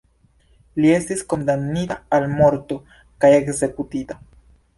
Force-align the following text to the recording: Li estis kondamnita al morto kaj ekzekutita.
Li 0.85 0.93
estis 0.93 1.21
kondamnita 1.33 1.97
al 2.19 2.25
morto 2.41 2.79
kaj 3.27 3.31
ekzekutita. 3.43 4.21